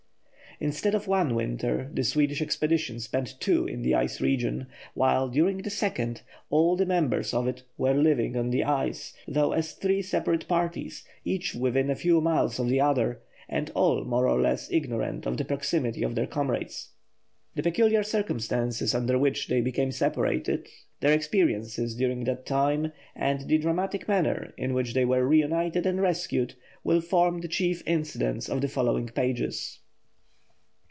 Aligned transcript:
Instead 0.63 0.93
of 0.93 1.07
one 1.07 1.33
winter, 1.33 1.89
the 1.91 2.03
Swedish 2.03 2.39
expedition 2.39 2.99
spent 2.99 3.33
two 3.39 3.65
in 3.65 3.81
the 3.81 3.95
ice 3.95 4.21
region, 4.21 4.67
while, 4.93 5.27
during 5.27 5.57
the 5.63 5.71
second, 5.71 6.21
all 6.51 6.75
the 6.75 6.85
members 6.85 7.33
of 7.33 7.47
it 7.47 7.63
were 7.79 7.95
living 7.95 8.37
on 8.37 8.51
the 8.51 8.63
ice, 8.63 9.11
though 9.27 9.53
as 9.53 9.71
three 9.71 10.03
separate 10.03 10.47
parties, 10.47 11.03
each 11.25 11.55
within 11.55 11.89
a 11.89 11.95
few 11.95 12.21
miles 12.21 12.59
of 12.59 12.69
the 12.69 12.79
other, 12.79 13.21
and 13.49 13.71
all, 13.73 14.05
more 14.05 14.27
or 14.27 14.39
less, 14.39 14.71
ignorant 14.71 15.25
of 15.25 15.35
the 15.37 15.43
proximity 15.45 16.03
of 16.03 16.13
their 16.13 16.27
comrades. 16.27 16.89
The 17.55 17.63
peculiar 17.63 18.03
circumstances 18.03 18.93
under 18.93 19.17
which 19.17 19.47
they 19.47 19.61
became 19.61 19.91
separated, 19.91 20.67
their 20.99 21.11
experiences 21.13 21.95
during 21.95 22.25
that 22.25 22.45
time, 22.45 22.91
and 23.15 23.47
the 23.49 23.57
dramatic 23.57 24.07
manner 24.07 24.53
in 24.57 24.75
which 24.75 24.93
they 24.93 25.05
were 25.05 25.27
reunited 25.27 25.87
and 25.87 25.99
rescued, 25.99 26.53
will 26.83 27.01
form 27.01 27.41
the 27.41 27.47
chief 27.47 27.81
incidents 27.87 28.47
of 28.47 28.61
the 28.61 28.67
following 28.67 29.07
pages. 29.07 29.79